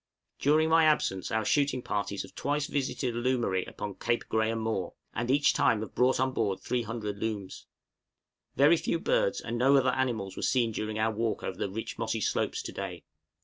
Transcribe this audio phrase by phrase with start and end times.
[0.39, 4.95] During my absence our shooting parties have twice visited a loomery upon Cape Graham Moore,
[5.13, 7.67] and each time have brought on board 300 looms.
[8.55, 11.99] Very few birds and no other animals were seen during our walk over the rich
[11.99, 13.03] mossy slopes to day.